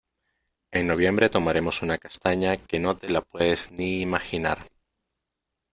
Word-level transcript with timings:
En 0.71 0.87
noviembre 0.87 1.29
tomaremos 1.29 1.83
una 1.83 1.99
castaña 1.99 2.57
que 2.57 2.79
no 2.79 2.97
te 2.97 3.07
la 3.11 3.21
puedes 3.21 3.69
ni 3.71 4.01
imaginar. 4.01 4.67